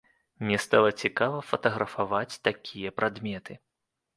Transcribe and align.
Мне 0.43 0.57
стала 0.63 0.89
цікава 1.03 1.43
фатаграфаваць 1.49 2.39
такія 2.49 2.89
прадметы. 2.99 3.61